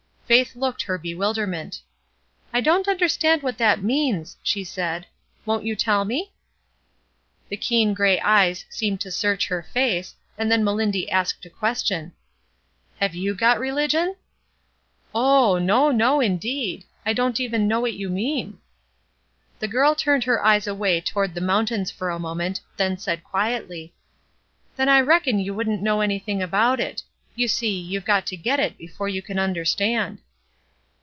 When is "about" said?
26.41-26.79